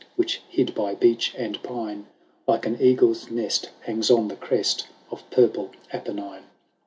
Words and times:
Which, 0.15 0.41
hid 0.49 0.73
by 0.73 0.95
beech 0.95 1.31
and 1.37 1.61
pine. 1.61 2.07
Like 2.47 2.65
an 2.65 2.81
eagle's 2.81 3.29
nest, 3.29 3.69
hangs 3.81 4.09
on 4.09 4.29
the 4.29 4.35
crest 4.35 4.87
Of 5.11 5.29
purple 5.29 5.69
Apennine; 5.93 6.37
IV. 6.37 6.43